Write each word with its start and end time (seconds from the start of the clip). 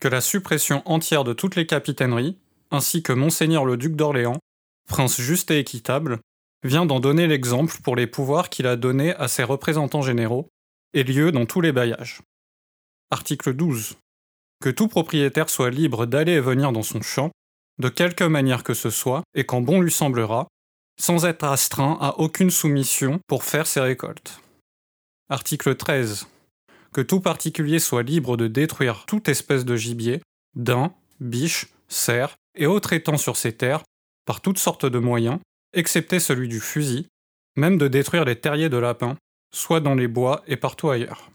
que 0.00 0.08
la 0.08 0.20
suppression 0.20 0.82
entière 0.84 1.24
de 1.24 1.32
toutes 1.32 1.56
les 1.56 1.66
capitaineries, 1.66 2.38
ainsi 2.70 3.02
que 3.02 3.12
Monseigneur 3.12 3.64
le 3.64 3.76
duc 3.76 3.96
d'Orléans, 3.96 4.38
prince 4.88 5.20
juste 5.20 5.50
et 5.50 5.58
équitable, 5.58 6.20
vient 6.64 6.86
d'en 6.86 7.00
donner 7.00 7.26
l'exemple 7.26 7.76
pour 7.82 7.96
les 7.96 8.06
pouvoirs 8.06 8.48
qu'il 8.48 8.66
a 8.66 8.76
donnés 8.76 9.14
à 9.14 9.28
ses 9.28 9.44
représentants 9.44 10.02
généraux, 10.02 10.48
et 10.94 11.02
lieu 11.02 11.32
dans 11.32 11.46
tous 11.46 11.60
les 11.60 11.72
bailliages. 11.72 12.22
Article 13.10 13.54
12. 13.54 13.96
Que 14.60 14.70
tout 14.70 14.88
propriétaire 14.88 15.50
soit 15.50 15.70
libre 15.70 16.06
d'aller 16.06 16.32
et 16.32 16.40
venir 16.40 16.72
dans 16.72 16.82
son 16.82 17.02
champ, 17.02 17.30
de 17.78 17.88
quelque 17.88 18.24
manière 18.24 18.64
que 18.64 18.74
ce 18.74 18.90
soit, 18.90 19.22
et 19.34 19.44
quand 19.44 19.60
bon 19.60 19.80
lui 19.80 19.92
semblera, 19.92 20.48
sans 21.00 21.26
être 21.26 21.44
astreint 21.44 21.96
à 22.00 22.18
aucune 22.18 22.50
soumission 22.50 23.20
pour 23.28 23.44
faire 23.44 23.66
ses 23.66 23.80
récoltes. 23.80 24.40
Article 25.30 25.76
13. 25.76 26.26
Que 26.92 27.00
tout 27.00 27.20
particulier 27.20 27.78
soit 27.78 28.02
libre 28.02 28.36
de 28.36 28.46
détruire 28.46 29.04
toute 29.06 29.28
espèce 29.28 29.64
de 29.64 29.76
gibier, 29.76 30.20
daims, 30.54 30.92
biches, 31.20 31.68
cerfs 31.88 32.36
et 32.54 32.66
autres 32.66 32.92
étangs 32.92 33.18
sur 33.18 33.36
ses 33.36 33.52
terres, 33.52 33.82
par 34.24 34.40
toutes 34.40 34.58
sortes 34.58 34.86
de 34.86 34.98
moyens, 34.98 35.38
excepté 35.72 36.20
celui 36.20 36.48
du 36.48 36.60
fusil, 36.60 37.06
même 37.56 37.78
de 37.78 37.88
détruire 37.88 38.24
les 38.24 38.36
terriers 38.36 38.68
de 38.68 38.76
lapins, 38.76 39.16
soit 39.54 39.80
dans 39.80 39.94
les 39.94 40.08
bois 40.08 40.42
et 40.46 40.56
partout 40.56 40.90
ailleurs. 40.90 41.30